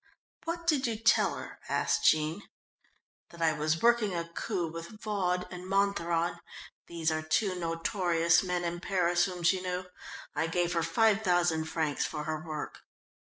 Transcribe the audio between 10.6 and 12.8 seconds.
her five thousand francs for her work."